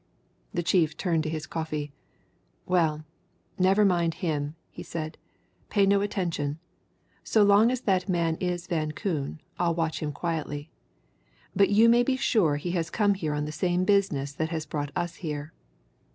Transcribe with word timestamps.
The 0.51 0.63
chief 0.63 0.97
turned 0.97 1.21
to 1.25 1.29
his 1.29 1.45
coffee. 1.45 1.93
"Well 2.65 3.05
never 3.59 3.85
mind 3.85 4.15
him," 4.15 4.55
he 4.71 4.81
said. 4.81 5.15
"Pay 5.69 5.85
no 5.85 6.01
attention 6.01 6.57
so 7.23 7.43
long 7.43 7.69
as 7.69 7.81
that 7.81 8.09
man 8.09 8.35
is 8.37 8.65
Van 8.65 8.93
Koon, 8.93 9.41
I'll 9.59 9.75
watch 9.75 9.99
him 9.99 10.11
quietly. 10.11 10.71
But 11.55 11.69
you 11.69 11.87
may 11.87 12.01
be 12.01 12.15
sure 12.17 12.55
he 12.55 12.71
has 12.71 12.89
come 12.89 13.13
here 13.13 13.35
on 13.35 13.45
the 13.45 13.51
same 13.51 13.83
business 13.85 14.33
that 14.33 14.49
has 14.49 14.65
brought 14.65 14.89
us 14.95 15.17
here. 15.17 15.53